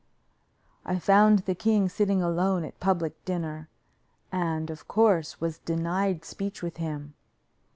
I 0.83 0.97
found 0.97 1.45
the 1.45 1.53
king 1.53 1.87
sitting 1.87 2.23
alone 2.23 2.65
at 2.65 2.79
public 2.79 3.23
dinner, 3.23 3.69
and, 4.31 4.71
of 4.71 4.87
course, 4.87 5.39
was 5.39 5.59
denied 5.59 6.25
speech 6.25 6.63
with 6.63 6.77
him. 6.77 7.13